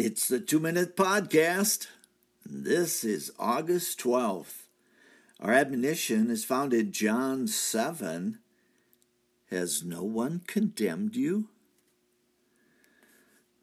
[0.00, 1.88] It's the Two Minute Podcast.
[2.46, 4.66] This is August 12th.
[5.40, 8.38] Our admonition is found in John 7.
[9.50, 11.48] Has no one condemned you?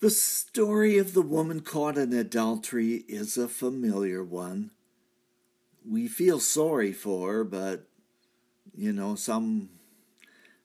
[0.00, 4.70] The story of the woman caught in adultery is a familiar one.
[5.86, 7.86] We feel sorry for her, but
[8.74, 9.68] you know, some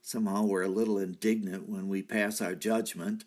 [0.02, 3.26] somehow we're a little indignant when we pass our judgment.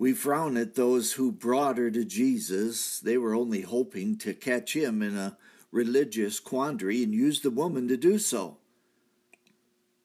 [0.00, 3.00] We frown at those who brought her to Jesus.
[3.00, 5.36] They were only hoping to catch him in a
[5.70, 8.56] religious quandary and used the woman to do so.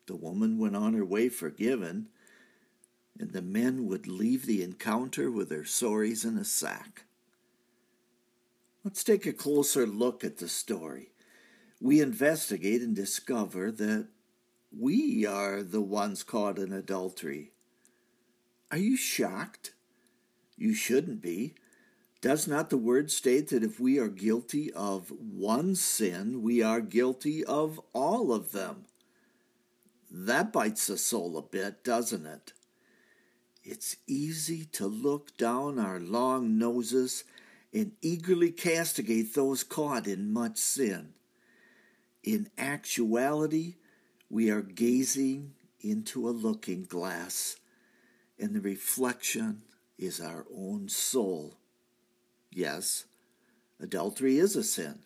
[0.07, 2.09] The woman went on her way forgiven,
[3.17, 7.05] and the men would leave the encounter with their sorries in a sack.
[8.83, 11.13] Let's take a closer look at the story.
[11.79, 14.09] We investigate and discover that
[14.77, 17.53] we are the ones caught in adultery.
[18.69, 19.71] Are you shocked?
[20.57, 21.55] You shouldn't be.
[22.21, 26.81] Does not the word state that if we are guilty of one sin, we are
[26.81, 28.85] guilty of all of them?
[30.09, 32.53] That bites the soul a bit, doesn't it?
[33.63, 37.25] It's easy to look down our long noses
[37.73, 41.13] and eagerly castigate those caught in much sin.
[42.23, 43.75] In actuality,
[44.29, 47.57] we are gazing into a looking glass,
[48.39, 49.61] and the reflection
[49.97, 51.57] is our own soul.
[52.51, 53.05] Yes,
[53.79, 54.99] adultery is a sin,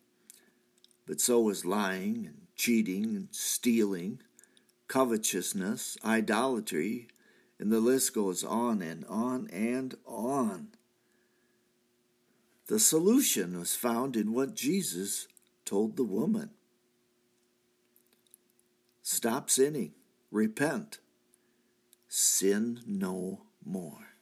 [1.06, 4.22] but so is lying and cheating and stealing,
[4.88, 7.08] covetousness, idolatry,
[7.60, 10.70] and the list goes on and on and on.
[12.68, 15.28] The solution was found in what Jesus
[15.66, 16.52] told the woman
[19.02, 19.94] Stop sinning,
[20.30, 21.00] repent,
[22.08, 24.19] sin no more.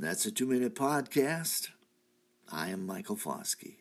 [0.00, 1.68] That's a two minute podcast.
[2.50, 3.79] I am Michael Foskey.